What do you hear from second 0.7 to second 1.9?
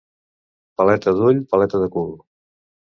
Paleta d'ull, paleta